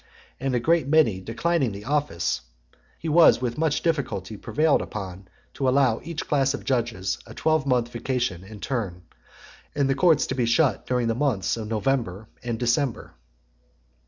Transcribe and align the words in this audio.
And 0.39 0.55
a 0.55 0.59
great 0.59 0.87
many 0.87 1.21
declining 1.21 1.73
the 1.73 1.85
office, 1.85 2.41
he 2.97 3.07
was 3.07 3.39
with 3.39 3.59
much 3.59 3.83
difficulty 3.83 4.35
prevailed 4.35 4.81
upon 4.81 5.27
to 5.53 5.69
allow 5.69 6.01
each 6.03 6.27
class 6.27 6.55
of 6.55 6.63
judges 6.63 7.19
a 7.27 7.35
twelve 7.35 7.67
month's 7.67 7.91
vacation 7.91 8.43
in 8.43 8.61
turn; 8.61 9.03
and 9.75 9.87
the 9.87 9.93
courts 9.93 10.25
to 10.25 10.33
be 10.33 10.47
shut 10.47 10.87
during 10.87 11.07
the 11.07 11.13
months 11.13 11.55
of 11.55 11.67
November 11.67 12.27
and 12.41 12.57
December. 12.57 13.13